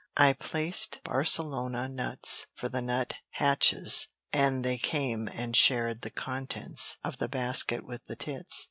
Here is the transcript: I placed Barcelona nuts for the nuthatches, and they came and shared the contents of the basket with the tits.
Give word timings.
I 0.17 0.33
placed 0.33 0.99
Barcelona 1.03 1.87
nuts 1.87 2.47
for 2.55 2.67
the 2.69 2.81
nuthatches, 2.81 4.07
and 4.33 4.65
they 4.65 4.79
came 4.79 5.27
and 5.31 5.55
shared 5.55 6.01
the 6.01 6.09
contents 6.09 6.97
of 7.03 7.17
the 7.17 7.29
basket 7.29 7.85
with 7.85 8.05
the 8.05 8.15
tits. 8.15 8.59